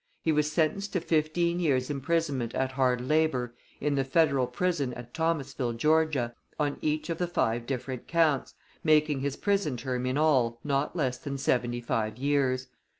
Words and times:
He 0.23 0.31
was 0.31 0.51
sentenced 0.51 0.93
to 0.93 0.99
fifteen 0.99 1.59
years' 1.59 1.91
imprisonment 1.91 2.55
at 2.55 2.71
hard 2.71 3.01
labor 3.01 3.53
in 3.79 3.93
the 3.93 4.03
Federal 4.03 4.47
Prison 4.47 4.95
at 4.95 5.13
Thomasville, 5.13 5.73
Georgia, 5.73 6.33
on 6.59 6.79
each 6.81 7.11
of 7.11 7.19
the 7.19 7.27
five 7.27 7.67
different 7.67 8.07
counts, 8.07 8.55
making 8.83 9.19
his 9.19 9.35
prison 9.37 9.77
term 9.77 10.07
in 10.07 10.17
all 10.17 10.57
not 10.63 10.95
less 10.95 11.19
than 11.19 11.37
seventy 11.37 11.81
five 11.81 12.17
years. 12.17 12.65